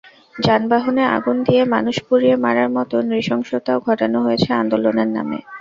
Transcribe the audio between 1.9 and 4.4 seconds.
পুড়িয়ে মারার মতো নৃশংসতাও ঘটানো